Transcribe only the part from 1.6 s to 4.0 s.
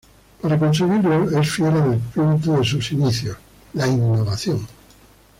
al espíritu de sus inicios: la